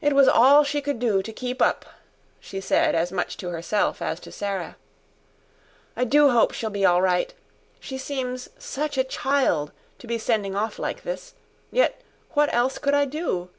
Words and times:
"It 0.00 0.14
was 0.14 0.28
all 0.28 0.64
she 0.64 0.80
could 0.80 0.98
do 0.98 1.22
to 1.22 1.30
keep 1.30 1.60
up," 1.60 1.84
she 2.40 2.58
said 2.58 2.94
as 2.94 3.12
much 3.12 3.36
to 3.36 3.50
herself 3.50 4.00
as 4.00 4.18
to 4.20 4.32
Sarah. 4.32 4.78
"I 5.94 6.04
do 6.04 6.30
hope 6.30 6.54
she'll 6.54 6.70
be 6.70 6.86
all 6.86 7.02
right. 7.02 7.34
She 7.80 7.98
seems 7.98 8.48
such 8.58 8.96
a 8.96 9.04
child 9.04 9.72
to 9.98 10.06
be 10.06 10.16
sending 10.16 10.56
off 10.56 10.78
like 10.78 11.02
this. 11.02 11.34
Yet 11.70 12.00
what 12.30 12.48
else 12.54 12.78
could 12.78 12.94
I 12.94 13.04
do? 13.04 13.50